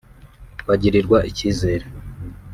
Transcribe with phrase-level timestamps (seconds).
[0.67, 1.85] bagirirwa icyizere